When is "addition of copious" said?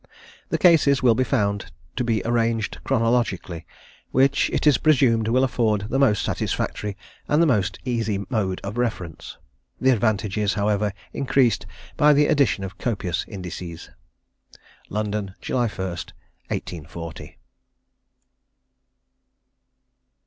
12.25-13.25